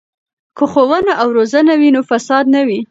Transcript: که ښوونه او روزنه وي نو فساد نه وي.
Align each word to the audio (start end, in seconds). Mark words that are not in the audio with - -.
که 0.57 0.63
ښوونه 0.71 1.13
او 1.21 1.27
روزنه 1.37 1.73
وي 1.79 1.89
نو 1.95 2.01
فساد 2.09 2.45
نه 2.55 2.61
وي. 2.67 2.79